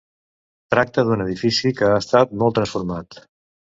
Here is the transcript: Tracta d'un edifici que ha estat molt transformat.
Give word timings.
Tracta 0.75 1.03
d'un 1.09 1.21
edifici 1.27 1.73
que 1.81 1.91
ha 1.91 1.99
estat 2.05 2.33
molt 2.45 2.57
transformat. 2.61 3.21